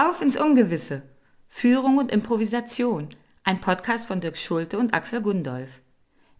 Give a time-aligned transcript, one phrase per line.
[0.00, 1.02] Auf ins Ungewisse.
[1.48, 3.08] Führung und Improvisation.
[3.42, 5.80] Ein Podcast von Dirk Schulte und Axel Gundolf.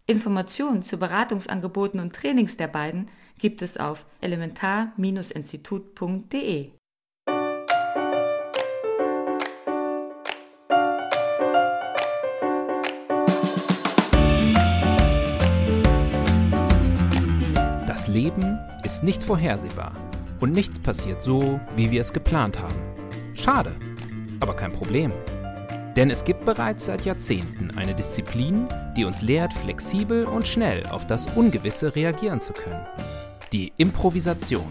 [0.05, 6.69] Informationen zu Beratungsangeboten und Trainings der beiden gibt es auf elementar-institut.de.
[17.85, 19.97] Das Leben ist nicht vorhersehbar
[20.39, 22.88] und nichts passiert so, wie wir es geplant haben.
[23.49, 23.75] Schade,
[24.41, 25.11] aber kein Problem.
[25.95, 31.07] Denn es gibt bereits seit Jahrzehnten eine Disziplin, die uns lehrt, flexibel und schnell auf
[31.07, 32.85] das Ungewisse reagieren zu können.
[33.51, 34.67] Die Improvisation.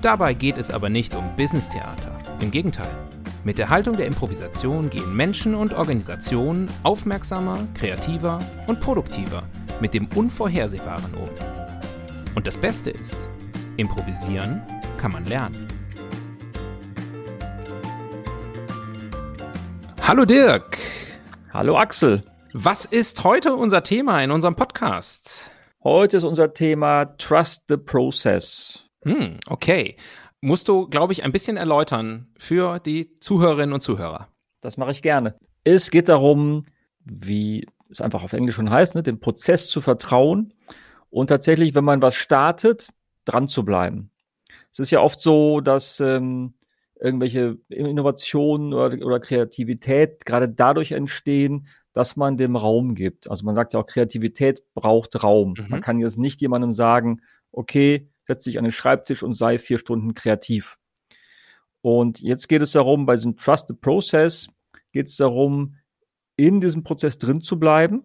[0.00, 2.16] Dabei geht es aber nicht um Business-Theater.
[2.38, 2.94] Im Gegenteil.
[3.42, 9.42] Mit der Haltung der Improvisation gehen Menschen und Organisationen aufmerksamer, kreativer und produktiver
[9.80, 11.28] mit dem Unvorhersehbaren um.
[12.36, 13.28] Und das Beste ist,
[13.76, 14.62] improvisieren
[14.98, 15.73] kann man lernen.
[20.14, 20.78] Hallo Dirk.
[21.52, 22.22] Hallo Axel.
[22.52, 25.50] Was ist heute unser Thema in unserem Podcast?
[25.82, 28.84] Heute ist unser Thema Trust the Process.
[29.02, 29.96] Hm, okay.
[30.40, 34.28] Musst du, glaube ich, ein bisschen erläutern für die Zuhörerinnen und Zuhörer.
[34.60, 35.34] Das mache ich gerne.
[35.64, 36.64] Es geht darum,
[37.00, 40.54] wie es einfach auf Englisch schon heißt, ne, dem Prozess zu vertrauen
[41.10, 42.90] und tatsächlich, wenn man was startet,
[43.24, 44.12] dran zu bleiben.
[44.70, 46.54] Es ist ja oft so, dass ähm,
[47.04, 53.30] irgendwelche Innovationen oder, oder Kreativität gerade dadurch entstehen, dass man dem Raum gibt.
[53.30, 55.54] Also man sagt ja auch, Kreativität braucht Raum.
[55.58, 55.66] Mhm.
[55.68, 57.20] Man kann jetzt nicht jemandem sagen,
[57.52, 60.78] okay, setz dich an den Schreibtisch und sei vier Stunden kreativ.
[61.82, 64.48] Und jetzt geht es darum, bei diesem Trust the Process
[64.92, 65.76] geht es darum,
[66.36, 68.04] in diesem Prozess drin zu bleiben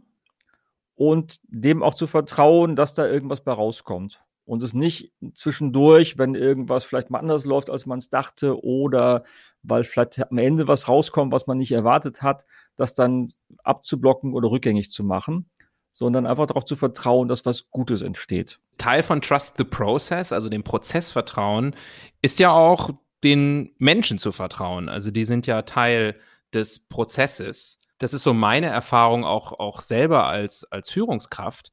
[0.96, 6.34] und dem auch zu vertrauen, dass da irgendwas bei rauskommt und es nicht zwischendurch, wenn
[6.34, 9.24] irgendwas vielleicht mal anders läuft, als man es dachte, oder
[9.62, 13.32] weil vielleicht am Ende was rauskommt, was man nicht erwartet hat, das dann
[13.64, 15.52] abzublocken oder rückgängig zu machen,
[15.92, 18.60] sondern einfach darauf zu vertrauen, dass was Gutes entsteht.
[18.80, 21.76] Teil von Trust the Process, also dem Prozessvertrauen,
[22.24, 22.90] ist ja auch
[23.24, 24.90] den Menschen zu vertrauen.
[24.90, 26.16] Also die sind ja Teil
[26.56, 27.82] des Prozesses.
[28.00, 31.72] Das ist so meine Erfahrung auch, auch selber als, als Führungskraft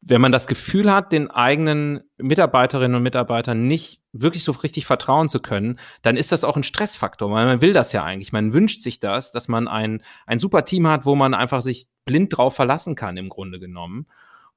[0.00, 5.28] wenn man das Gefühl hat, den eigenen Mitarbeiterinnen und Mitarbeitern nicht wirklich so richtig vertrauen
[5.28, 8.32] zu können, dann ist das auch ein Stressfaktor, weil man will das ja eigentlich.
[8.32, 11.88] Man wünscht sich das, dass man ein, ein super Team hat, wo man einfach sich
[12.04, 14.06] blind drauf verlassen kann, im Grunde genommen.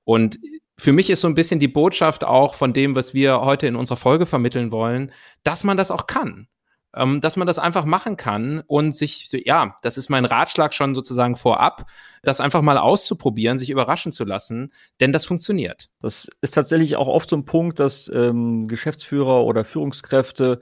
[0.03, 0.39] Und
[0.77, 3.75] für mich ist so ein bisschen die Botschaft auch von dem, was wir heute in
[3.75, 5.11] unserer Folge vermitteln wollen,
[5.43, 6.47] dass man das auch kann
[6.95, 10.95] ähm, dass man das einfach machen kann und sich, ja, das ist mein Ratschlag schon
[10.95, 11.85] sozusagen vorab,
[12.23, 15.89] das einfach mal auszuprobieren, sich überraschen zu lassen, denn das funktioniert.
[16.01, 20.59] Das ist tatsächlich auch oft so ein Punkt, dass ähm, Geschäftsführer oder Führungskräfte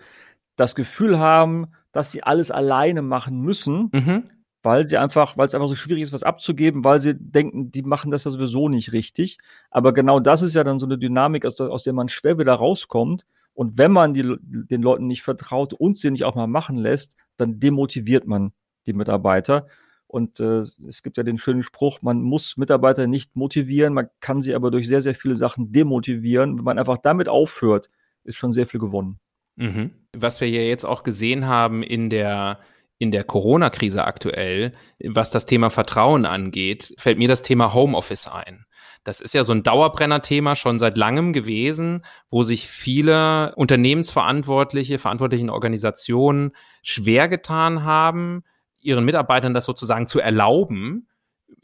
[0.55, 3.89] das Gefühl haben, dass sie alles alleine machen müssen.
[3.93, 4.29] Mhm
[4.63, 7.83] weil sie einfach, weil es einfach so schwierig ist, was abzugeben, weil sie denken, die
[7.83, 9.37] machen das ja sowieso nicht richtig.
[9.71, 12.53] Aber genau das ist ja dann so eine Dynamik, aus, aus der man schwer wieder
[12.53, 13.25] rauskommt,
[13.57, 17.15] und wenn man die, den Leuten nicht vertraut und sie nicht auch mal machen lässt,
[17.37, 18.51] dann demotiviert man
[18.85, 19.65] die Mitarbeiter.
[20.05, 24.43] Und äh, es gibt ja den schönen Spruch, man muss Mitarbeiter nicht motivieren, man kann
[24.43, 26.59] sie aber durch sehr, sehr viele Sachen demotivieren.
[26.59, 27.89] Wenn man einfach damit aufhört,
[28.23, 29.19] ist schon sehr viel gewonnen.
[29.55, 29.89] Mhm.
[30.15, 32.59] Was wir ja jetzt auch gesehen haben in der
[32.99, 38.66] in der Corona-Krise aktuell, was das Thema Vertrauen angeht, fällt mir das Thema Homeoffice ein.
[39.07, 45.49] Das ist ja so ein Dauerbrenner-Thema schon seit langem gewesen, wo sich viele Unternehmensverantwortliche, verantwortlichen
[45.49, 46.51] Organisationen
[46.83, 48.43] schwer getan haben,
[48.79, 51.07] ihren Mitarbeitern das sozusagen zu erlauben,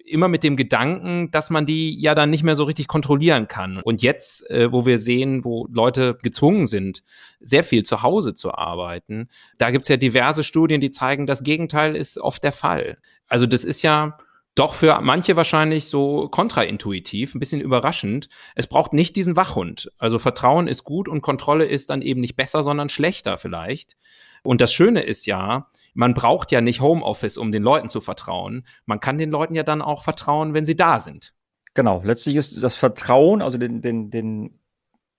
[0.06, 3.82] immer mit dem Gedanken, dass man die ja dann nicht mehr so richtig kontrollieren kann.
[3.82, 7.04] Und jetzt, äh, wo wir sehen, wo Leute gezwungen sind,
[7.42, 9.28] sehr viel zu Hause zu arbeiten,
[9.58, 13.00] da gibt's ja diverse Studien, die zeigen, das Gegenteil ist oft der Fall.
[13.28, 14.18] Also das ist ja
[14.56, 18.30] doch für manche wahrscheinlich so kontraintuitiv, ein bisschen überraschend.
[18.56, 19.92] Es braucht nicht diesen Wachhund.
[19.98, 23.96] Also Vertrauen ist gut und Kontrolle ist dann eben nicht besser, sondern schlechter vielleicht.
[24.44, 28.68] Und das Schöne ist ja, man braucht ja nicht Homeoffice, um den Leuten zu vertrauen.
[28.86, 31.34] Man kann den Leuten ja dann auch vertrauen, wenn sie da sind.
[31.74, 34.60] Genau, letztlich ist das Vertrauen, also den, den, den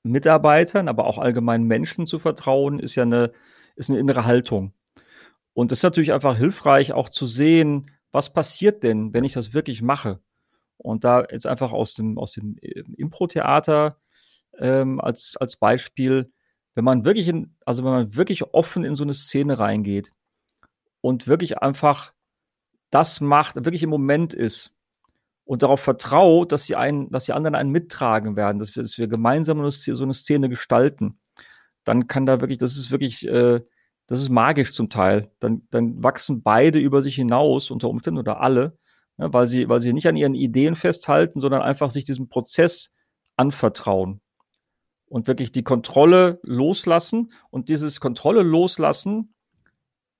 [0.04, 3.32] Mitarbeitern, aber auch allgemeinen Menschen zu vertrauen, ist ja eine,
[3.74, 4.72] ist eine innere Haltung.
[5.54, 9.54] Und es ist natürlich einfach hilfreich, auch zu sehen, was passiert denn, wenn ich das
[9.54, 10.20] wirklich mache?
[10.76, 13.98] Und da jetzt einfach aus dem, aus dem äh, Impro-Theater
[14.58, 16.32] ähm, als, als Beispiel,
[16.74, 20.12] wenn man wirklich in, also wenn man wirklich offen in so eine Szene reingeht
[21.00, 22.14] und wirklich einfach
[22.90, 24.72] das macht, wirklich im Moment ist
[25.44, 28.96] und darauf vertraut, dass sie einen, dass die anderen einen mittragen werden, dass wir, dass
[28.96, 31.18] wir gemeinsam so eine Szene gestalten,
[31.82, 33.60] dann kann da wirklich, das ist wirklich äh,
[34.06, 35.30] das ist magisch zum Teil.
[35.40, 38.78] Dann, dann wachsen beide über sich hinaus, unter Umständen oder alle,
[39.18, 42.92] ja, weil, sie, weil sie nicht an ihren Ideen festhalten, sondern einfach sich diesem Prozess
[43.36, 44.20] anvertrauen
[45.06, 47.32] und wirklich die Kontrolle loslassen.
[47.50, 49.34] Und dieses Kontrolle loslassen,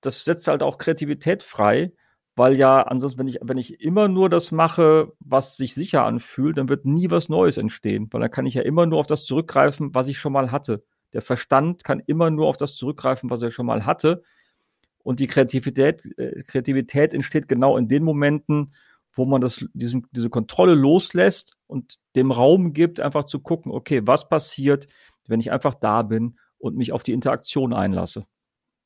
[0.01, 1.93] das setzt halt auch Kreativität frei,
[2.37, 6.59] weil ja ansonsten, wenn ich, wenn ich immer nur das mache, was sich sicher anfühlt,
[6.59, 9.25] dann wird nie was Neues entstehen, weil dann kann ich ja immer nur auf das
[9.25, 10.85] zurückgreifen, was ich schon mal hatte.
[11.15, 14.23] Der Verstand kann immer nur auf das zurückgreifen, was er schon mal hatte.
[15.03, 18.75] Und die Kreativität, äh, Kreativität entsteht genau in den Momenten,
[19.13, 24.03] wo man das, diesen, diese Kontrolle loslässt und dem Raum gibt, einfach zu gucken, okay,
[24.05, 24.89] was passiert,
[25.27, 28.27] wenn ich einfach da bin und mich auf die Interaktion einlasse.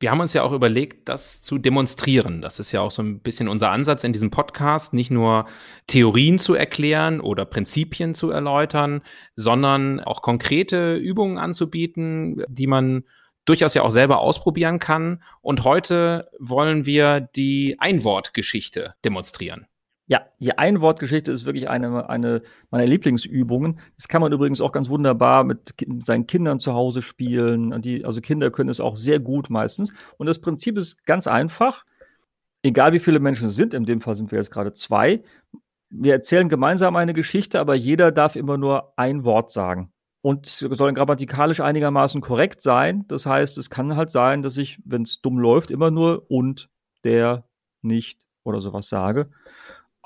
[0.00, 2.40] Wir haben uns ja auch überlegt, das zu demonstrieren.
[2.40, 5.46] Das ist ja auch so ein bisschen unser Ansatz in diesem Podcast, nicht nur
[5.88, 9.02] Theorien zu erklären oder Prinzipien zu erläutern,
[9.34, 13.04] sondern auch konkrete Übungen anzubieten, die man
[13.44, 15.22] durchaus ja auch selber ausprobieren kann.
[15.40, 19.66] Und heute wollen wir die Einwortgeschichte demonstrieren.
[20.10, 22.40] Ja, die Einwortgeschichte ist wirklich eine, eine
[22.70, 23.78] meiner Lieblingsübungen.
[23.96, 25.74] Das kann man übrigens auch ganz wunderbar mit
[26.04, 27.82] seinen Kindern zu Hause spielen.
[27.82, 29.92] Die, also Kinder können es auch sehr gut meistens.
[30.16, 31.84] Und das Prinzip ist ganz einfach.
[32.62, 35.22] Egal wie viele Menschen es sind, in dem Fall sind wir jetzt gerade zwei.
[35.90, 39.92] Wir erzählen gemeinsam eine Geschichte, aber jeder darf immer nur ein Wort sagen.
[40.22, 43.04] Und soll grammatikalisch einigermaßen korrekt sein.
[43.08, 46.70] Das heißt, es kann halt sein, dass ich, wenn es dumm läuft, immer nur und,
[47.04, 47.44] der,
[47.82, 49.30] nicht oder sowas sage.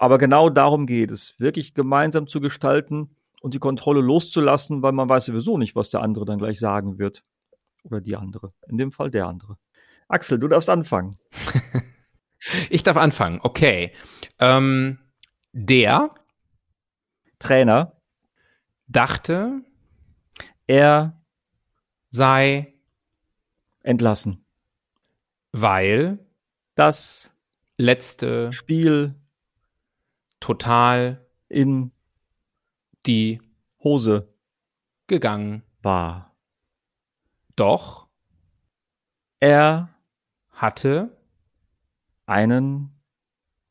[0.02, 5.08] Aber genau darum geht es, wirklich gemeinsam zu gestalten und die Kontrolle loszulassen, weil man
[5.08, 7.22] weiß sowieso nicht, was der andere dann gleich sagen wird.
[7.84, 8.52] Oder die andere.
[8.66, 9.58] In dem Fall der andere.
[10.08, 11.20] Axel, du darfst anfangen.
[12.68, 13.92] ich darf anfangen, okay.
[14.40, 14.98] Ähm,
[15.52, 16.12] der
[17.38, 17.96] Trainer
[18.88, 19.62] dachte,
[20.66, 21.22] er
[22.08, 22.74] sei
[23.84, 24.44] entlassen,
[25.52, 26.18] weil
[26.74, 27.32] das
[27.76, 29.21] letzte Spiel
[30.42, 31.92] total in
[33.06, 33.40] die
[33.82, 34.34] Hose
[35.06, 36.34] gegangen war.
[37.56, 38.08] Doch
[39.38, 39.88] er
[40.50, 41.16] hatte
[42.26, 43.00] einen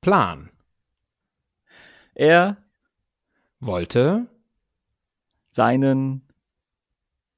[0.01, 0.49] Plan.
[2.13, 2.57] Er
[3.59, 4.27] wollte
[5.51, 6.27] seinen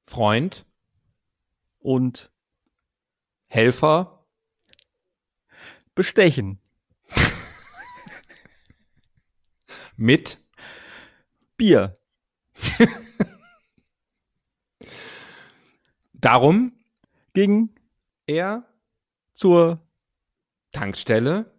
[0.06, 0.64] Freund
[1.80, 2.30] und
[3.46, 4.26] Helfer
[5.94, 6.63] bestechen.
[9.96, 10.38] Mit
[11.56, 11.98] Bier.
[16.12, 16.72] Darum
[17.32, 17.74] ging
[18.26, 18.64] er
[19.34, 19.80] zur
[20.72, 21.52] Tankstelle,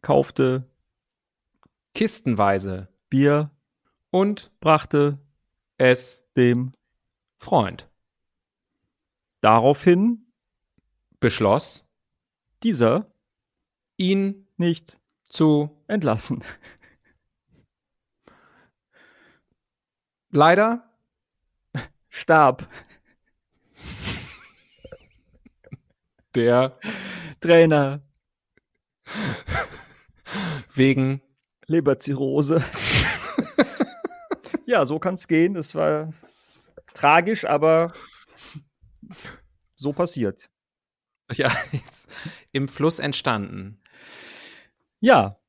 [0.00, 0.70] kaufte
[1.94, 3.50] kistenweise Bier
[4.10, 5.18] und brachte
[5.76, 6.72] es dem
[7.38, 7.88] Freund.
[9.40, 10.26] Daraufhin
[11.18, 11.88] beschloss
[12.62, 13.12] dieser
[13.96, 16.44] ihn nicht zu entlassen.
[20.34, 20.82] Leider
[22.08, 22.66] starb
[26.34, 26.78] der
[27.38, 28.00] Trainer
[30.74, 31.20] wegen
[31.66, 32.64] Leberzirrhose.
[34.64, 35.54] ja, so kann es gehen.
[35.54, 36.14] Es war
[36.94, 37.92] tragisch, aber
[39.74, 40.48] so passiert.
[41.30, 41.52] Ja,
[42.52, 43.82] im Fluss entstanden.
[44.98, 45.41] Ja,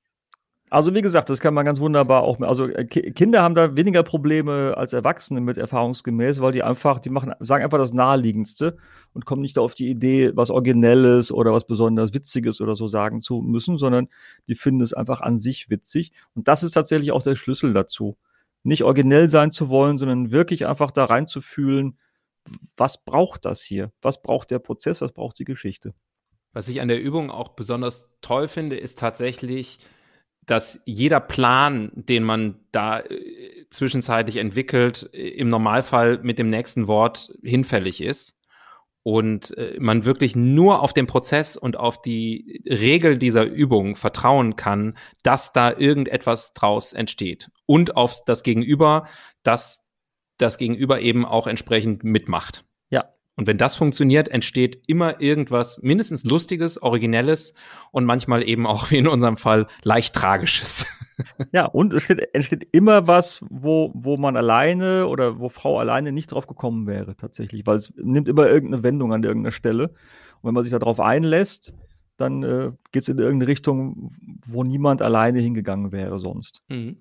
[0.73, 2.39] also wie gesagt, das kann man ganz wunderbar auch.
[2.41, 7.11] Also äh, Kinder haben da weniger Probleme als Erwachsene mit erfahrungsgemäß, weil die einfach, die
[7.11, 8.77] machen, sagen einfach das Naheliegendste
[9.13, 13.21] und kommen nicht auf die Idee, was Originelles oder was besonders Witziges oder so sagen
[13.21, 14.09] zu müssen, sondern
[14.47, 16.11] die finden es einfach an sich witzig.
[16.33, 18.17] Und das ist tatsächlich auch der Schlüssel dazu.
[18.63, 21.99] Nicht originell sein zu wollen, sondern wirklich einfach da reinzufühlen,
[22.75, 23.91] was braucht das hier?
[24.01, 25.01] Was braucht der Prozess?
[25.01, 25.93] Was braucht die Geschichte?
[26.51, 29.77] Was ich an der Übung auch besonders toll finde, ist tatsächlich,
[30.45, 36.87] dass jeder Plan, den man da äh, zwischenzeitlich entwickelt, äh, im Normalfall mit dem nächsten
[36.87, 38.37] Wort hinfällig ist
[39.03, 44.55] und äh, man wirklich nur auf den Prozess und auf die Regel dieser Übung vertrauen
[44.55, 49.07] kann, dass da irgendetwas draus entsteht und auf das Gegenüber,
[49.43, 49.89] dass
[50.37, 52.65] das Gegenüber eben auch entsprechend mitmacht.
[53.35, 57.55] Und wenn das funktioniert, entsteht immer irgendwas mindestens Lustiges, Originelles
[57.91, 60.85] und manchmal eben auch, wie in unserem Fall, leicht Tragisches.
[61.51, 66.11] Ja, und es entsteht, entsteht immer was, wo, wo man alleine oder wo Frau alleine
[66.11, 69.89] nicht drauf gekommen wäre, tatsächlich, weil es nimmt immer irgendeine Wendung an irgendeiner Stelle.
[69.89, 71.71] Und wenn man sich darauf einlässt,
[72.17, 74.11] dann äh, geht es in irgendeine Richtung,
[74.45, 76.61] wo niemand alleine hingegangen wäre sonst.
[76.69, 76.97] Mhm.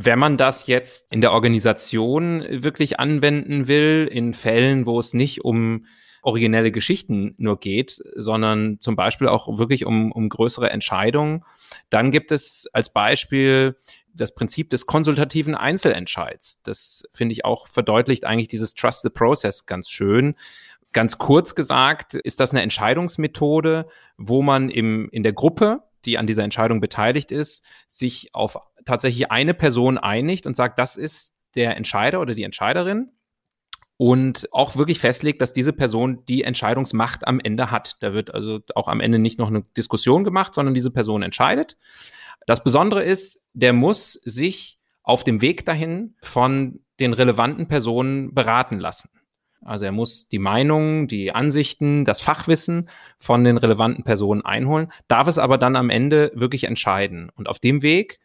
[0.00, 5.44] Wenn man das jetzt in der Organisation wirklich anwenden will, in Fällen, wo es nicht
[5.44, 5.86] um
[6.22, 11.42] originelle Geschichten nur geht, sondern zum Beispiel auch wirklich um, um größere Entscheidungen.
[11.90, 13.74] Dann gibt es als Beispiel
[14.14, 16.62] das Prinzip des konsultativen Einzelentscheids.
[16.62, 20.36] Das finde ich auch verdeutlicht eigentlich dieses Trust the Process ganz schön.
[20.92, 26.28] Ganz kurz gesagt ist das eine Entscheidungsmethode, wo man im, in der Gruppe, die an
[26.28, 31.76] dieser Entscheidung beteiligt ist, sich auf tatsächlich eine Person einigt und sagt, das ist der
[31.76, 33.10] Entscheider oder die Entscheiderin
[33.96, 37.96] und auch wirklich festlegt, dass diese Person die Entscheidungsmacht am Ende hat.
[38.00, 41.76] Da wird also auch am Ende nicht noch eine Diskussion gemacht, sondern diese Person entscheidet.
[42.46, 48.78] Das Besondere ist, der muss sich auf dem Weg dahin von den relevanten Personen beraten
[48.78, 49.10] lassen.
[49.64, 55.26] Also er muss die Meinungen, die Ansichten, das Fachwissen von den relevanten Personen einholen, darf
[55.26, 57.30] es aber dann am Ende wirklich entscheiden.
[57.34, 58.20] Und auf dem Weg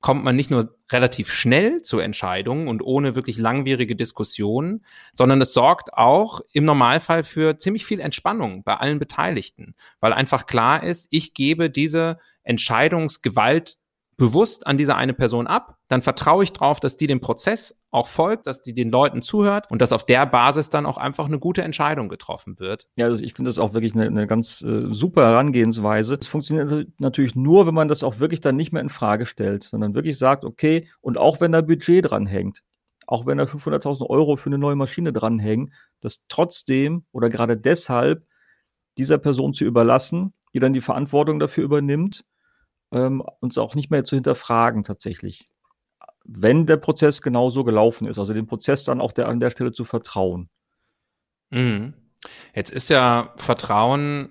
[0.00, 4.84] kommt man nicht nur relativ schnell zu Entscheidungen und ohne wirklich langwierige Diskussionen,
[5.14, 10.46] sondern es sorgt auch im Normalfall für ziemlich viel Entspannung bei allen Beteiligten, weil einfach
[10.46, 13.78] klar ist, ich gebe diese Entscheidungsgewalt
[14.16, 18.08] bewusst an diese eine Person ab, dann vertraue ich darauf, dass die dem Prozess auch
[18.08, 21.38] folgt, dass die den Leuten zuhört und dass auf der Basis dann auch einfach eine
[21.38, 22.88] gute Entscheidung getroffen wird.
[22.96, 26.16] Ja, also ich finde das auch wirklich eine, eine ganz äh, super Herangehensweise.
[26.18, 29.64] Es funktioniert natürlich nur, wenn man das auch wirklich dann nicht mehr in Frage stellt,
[29.64, 32.62] sondern wirklich sagt, okay, und auch wenn da Budget dran hängt,
[33.06, 38.26] auch wenn da 500.000 Euro für eine neue Maschine dranhängen, das trotzdem oder gerade deshalb
[38.96, 42.24] dieser Person zu überlassen, die dann die Verantwortung dafür übernimmt
[42.92, 45.48] ähm, uns auch nicht mehr zu hinterfragen tatsächlich.
[46.24, 49.72] Wenn der Prozess genauso gelaufen ist, also dem Prozess dann auch der, an der Stelle
[49.72, 50.48] zu vertrauen.
[51.50, 51.94] Mhm.
[52.54, 54.30] Jetzt ist ja Vertrauen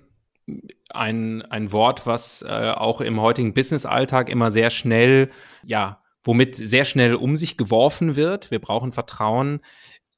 [0.90, 5.30] ein, ein Wort, was äh, auch im heutigen Business-Alltag immer sehr schnell,
[5.64, 8.50] ja, womit sehr schnell um sich geworfen wird.
[8.50, 9.60] Wir brauchen Vertrauen.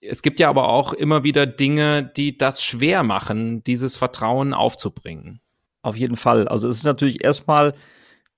[0.00, 5.40] Es gibt ja aber auch immer wieder Dinge, die das schwer machen, dieses Vertrauen aufzubringen.
[5.82, 6.48] Auf jeden Fall.
[6.48, 7.74] Also es ist natürlich erstmal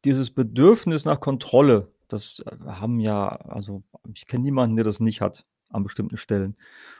[0.04, 3.82] dieses Bedürfnis nach Kontrolle, das äh, haben ja, also
[4.14, 6.56] ich kenne niemanden, der das nicht hat an bestimmten Stellen.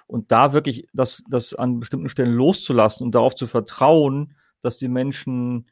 [0.07, 4.89] Und da wirklich das, das an bestimmten Stellen loszulassen und darauf zu vertrauen, dass die
[4.89, 5.67] Menschen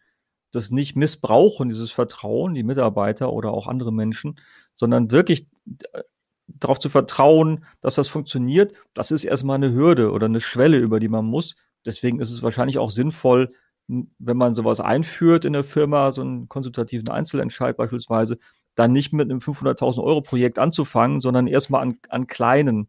[0.53, 4.41] das nicht missbrauchen, dieses Vertrauen, die Mitarbeiter oder auch andere Menschen,
[4.75, 5.47] sondern wirklich
[5.93, 6.03] äh,
[6.47, 10.99] darauf zu vertrauen, dass das funktioniert, das ist erstmal eine Hürde oder eine Schwelle, über
[10.99, 11.57] die man muss.
[11.85, 13.53] Deswegen ist es wahrscheinlich auch sinnvoll,
[13.89, 18.39] wenn man sowas einführt in der Firma, so einen konsultativen Einzelentscheid beispielsweise,
[18.75, 22.89] dann nicht mit einem 500.000 Euro Projekt anzufangen, sondern erstmal an, an kleinen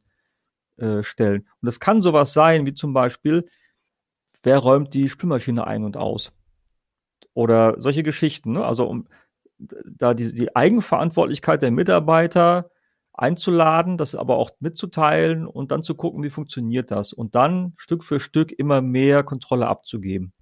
[0.77, 1.41] äh, Stellen.
[1.41, 3.49] Und das kann sowas sein, wie zum Beispiel,
[4.43, 6.31] wer räumt die Spülmaschine ein und aus?
[7.33, 8.53] Oder solche Geschichten.
[8.53, 8.65] Ne?
[8.65, 9.07] Also um
[9.57, 12.71] da die, die Eigenverantwortlichkeit der Mitarbeiter
[13.13, 17.11] einzuladen, das aber auch mitzuteilen und dann zu gucken, wie funktioniert das.
[17.13, 20.33] Und dann Stück für Stück immer mehr Kontrolle abzugeben.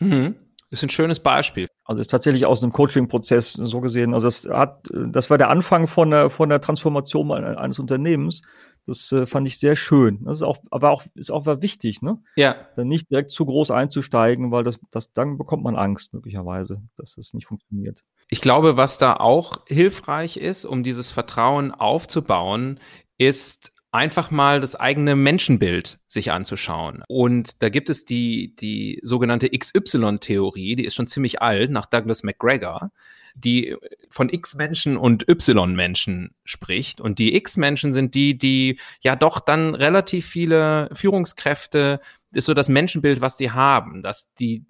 [0.00, 0.34] Mhm.
[0.70, 1.66] Ist ein schönes Beispiel.
[1.84, 4.14] Also ist tatsächlich aus einem Coaching-Prozess so gesehen.
[4.14, 8.42] Also das hat, das war der Anfang von der, von der Transformation eines Unternehmens.
[8.86, 10.24] Das äh, fand ich sehr schön.
[10.24, 12.22] Das ist auch, aber auch, ist auch wichtig, ne?
[12.36, 12.54] Ja.
[12.76, 17.16] Dann nicht direkt zu groß einzusteigen, weil das, das, dann bekommt man Angst möglicherweise, dass
[17.16, 18.04] das nicht funktioniert.
[18.28, 22.78] Ich glaube, was da auch hilfreich ist, um dieses Vertrauen aufzubauen,
[23.18, 27.02] ist einfach mal das eigene Menschenbild sich anzuschauen.
[27.08, 32.22] Und da gibt es die, die sogenannte XY-Theorie, die ist schon ziemlich alt, nach Douglas
[32.22, 32.92] McGregor,
[33.34, 33.76] die
[34.08, 37.00] von X-Menschen und Y-Menschen spricht.
[37.00, 42.00] Und die X-Menschen sind die, die ja doch dann relativ viele Führungskräfte,
[42.32, 44.64] ist so das Menschenbild, was die haben, dass die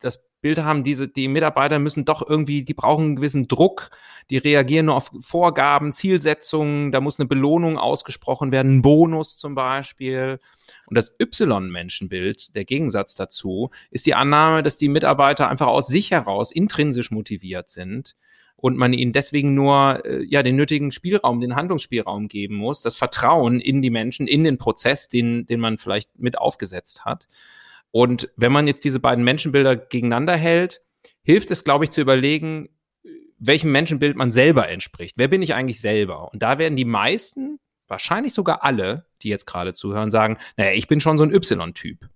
[0.00, 3.90] das Bild haben, diese, die Mitarbeiter müssen doch irgendwie, die brauchen einen gewissen Druck,
[4.30, 9.56] die reagieren nur auf Vorgaben, Zielsetzungen, da muss eine Belohnung ausgesprochen werden, ein Bonus zum
[9.56, 10.38] Beispiel.
[10.86, 16.12] Und das Y-Menschenbild, der Gegensatz dazu, ist die Annahme, dass die Mitarbeiter einfach aus sich
[16.12, 18.14] heraus intrinsisch motiviert sind
[18.54, 22.94] und man ihnen deswegen nur äh, ja den nötigen Spielraum, den Handlungsspielraum geben muss, das
[22.94, 27.26] Vertrauen in die Menschen, in den Prozess, den, den man vielleicht mit aufgesetzt hat.
[27.90, 30.82] Und wenn man jetzt diese beiden Menschenbilder gegeneinander hält,
[31.22, 32.68] hilft es, glaube ich, zu überlegen,
[33.38, 35.14] welchem Menschenbild man selber entspricht.
[35.16, 36.32] Wer bin ich eigentlich selber?
[36.32, 40.88] Und da werden die meisten, wahrscheinlich sogar alle, die jetzt gerade zuhören, sagen, naja, ich
[40.88, 42.08] bin schon so ein Y-Typ.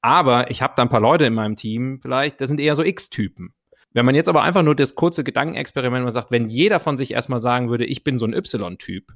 [0.00, 2.82] Aber ich habe da ein paar Leute in meinem Team, vielleicht, das sind eher so
[2.82, 3.54] X-Typen.
[3.92, 7.12] Wenn man jetzt aber einfach nur das kurze Gedankenexperiment mal sagt, wenn jeder von sich
[7.12, 9.12] erstmal sagen würde, ich bin so ein Y-Typ,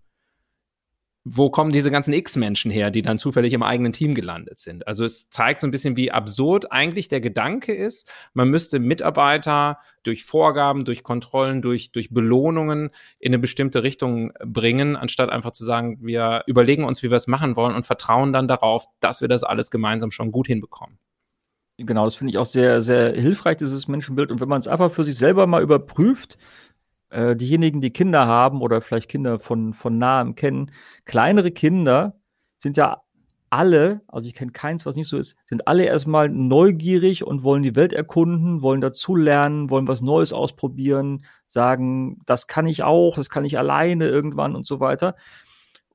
[1.29, 4.87] wo kommen diese ganzen X-Menschen her, die dann zufällig im eigenen Team gelandet sind?
[4.87, 8.09] Also es zeigt so ein bisschen, wie absurd eigentlich der Gedanke ist.
[8.33, 14.95] Man müsste Mitarbeiter durch Vorgaben, durch Kontrollen, durch, durch Belohnungen in eine bestimmte Richtung bringen,
[14.95, 18.47] anstatt einfach zu sagen, wir überlegen uns, wie wir es machen wollen und vertrauen dann
[18.47, 20.97] darauf, dass wir das alles gemeinsam schon gut hinbekommen.
[21.79, 24.31] Genau, das finde ich auch sehr, sehr hilfreich, dieses Menschenbild.
[24.31, 26.39] Und wenn man es einfach für sich selber mal überprüft,
[27.17, 30.71] äh, diejenigen, die Kinder haben oder vielleicht Kinder von, von nahem kennen,
[31.07, 32.21] kleinere Kinder
[32.59, 33.01] sind ja
[33.49, 37.63] alle, also ich kenne keins, was nicht so ist, sind alle erstmal neugierig und wollen
[37.63, 43.31] die Welt erkunden, wollen dazulernen, wollen was Neues ausprobieren, sagen, das kann ich auch, das
[43.31, 45.17] kann ich alleine irgendwann und so weiter.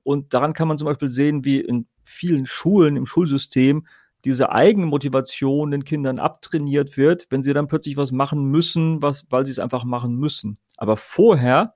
[0.02, 3.86] Und daran kann man zum Beispiel sehen, wie in vielen Schulen im Schulsystem
[4.26, 9.46] diese Eigenmotivation den Kindern abtrainiert wird, wenn sie dann plötzlich was machen müssen, was, weil
[9.46, 10.58] sie es einfach machen müssen.
[10.82, 11.76] Aber vorher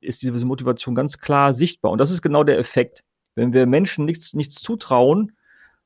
[0.00, 1.92] ist diese Motivation ganz klar sichtbar.
[1.92, 3.04] Und das ist genau der Effekt.
[3.36, 5.36] Wenn wir Menschen nichts, nichts zutrauen,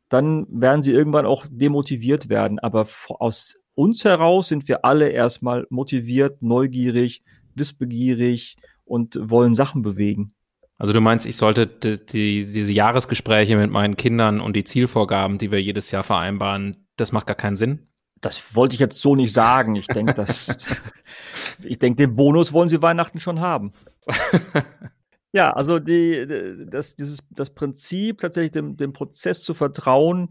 [0.09, 2.59] dann werden sie irgendwann auch demotiviert werden.
[2.59, 7.23] Aber aus uns heraus sind wir alle erstmal motiviert, neugierig,
[7.55, 10.35] wissbegierig und wollen Sachen bewegen.
[10.79, 15.37] Also du meinst, ich sollte die, die, diese Jahresgespräche mit meinen Kindern und die Zielvorgaben,
[15.37, 17.89] die wir jedes Jahr vereinbaren, das macht gar keinen Sinn?
[18.21, 19.77] Das wollte ich jetzt so nicht sagen.
[19.77, 20.57] Ich denke, das,
[21.63, 23.73] ich denke, den Bonus wollen sie Weihnachten schon haben.
[25.33, 30.31] ja, also die, das, dieses, das Prinzip, tatsächlich dem, dem Prozess zu vertrauen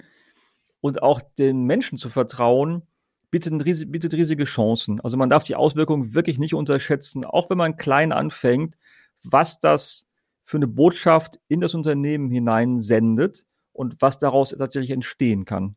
[0.82, 2.84] und auch den Menschen zu vertrauen,
[3.32, 5.00] bietet, bietet riesige Chancen.
[5.02, 8.78] Also man darf die Auswirkungen wirklich nicht unterschätzen, auch wenn man klein anfängt,
[9.24, 10.08] was das
[10.44, 15.77] für eine Botschaft in das Unternehmen hinein sendet und was daraus tatsächlich entstehen kann.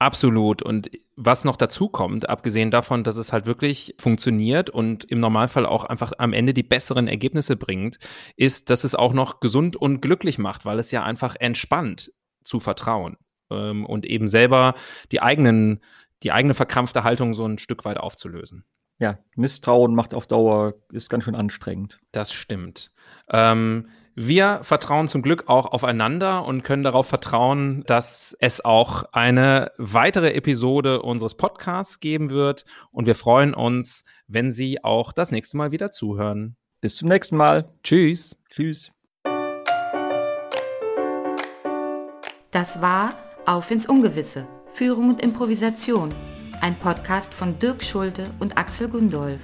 [0.00, 0.62] Absolut.
[0.62, 5.66] Und was noch dazu kommt, abgesehen davon, dass es halt wirklich funktioniert und im Normalfall
[5.66, 7.98] auch einfach am Ende die besseren Ergebnisse bringt,
[8.34, 12.60] ist, dass es auch noch gesund und glücklich macht, weil es ja einfach entspannt zu
[12.60, 13.18] vertrauen
[13.50, 14.74] ähm, und eben selber
[15.12, 15.80] die eigenen,
[16.22, 18.64] die eigene verkrampfte Haltung so ein Stück weit aufzulösen.
[18.98, 22.00] Ja, Misstrauen macht auf Dauer, ist ganz schön anstrengend.
[22.12, 22.90] Das stimmt.
[23.28, 23.88] Ähm,
[24.22, 30.34] wir vertrauen zum Glück auch aufeinander und können darauf vertrauen, dass es auch eine weitere
[30.34, 32.66] Episode unseres Podcasts geben wird.
[32.92, 36.56] Und wir freuen uns, wenn Sie auch das nächste Mal wieder zuhören.
[36.82, 37.70] Bis zum nächsten Mal.
[37.82, 38.36] Tschüss.
[38.50, 38.92] Tschüss.
[42.50, 43.14] Das war
[43.46, 44.46] Auf ins Ungewisse.
[44.70, 46.10] Führung und Improvisation.
[46.60, 49.40] Ein Podcast von Dirk Schulte und Axel Gundolf.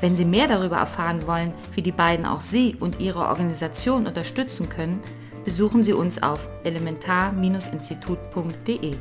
[0.00, 4.68] Wenn Sie mehr darüber erfahren wollen, wie die beiden auch Sie und Ihre Organisation unterstützen
[4.68, 5.00] können,
[5.44, 8.96] besuchen Sie uns auf elementar-institut.de.